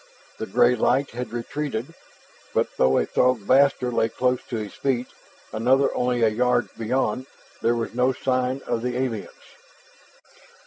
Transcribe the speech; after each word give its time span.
The 0.39 0.47
gray 0.47 0.75
light 0.75 1.11
had 1.11 1.31
retreated, 1.31 1.93
but 2.55 2.69
though 2.77 2.97
a 2.97 3.05
Throg 3.05 3.45
blaster 3.45 3.91
lay 3.91 4.09
close 4.09 4.41
to 4.47 4.55
his 4.55 4.73
feet, 4.73 5.05
another 5.53 5.93
only 5.95 6.23
a 6.23 6.27
yard 6.29 6.69
beyond, 6.75 7.27
there 7.61 7.75
was 7.75 7.93
no 7.93 8.11
sign 8.11 8.63
of 8.65 8.81
the 8.81 8.97
aliens. 8.97 9.29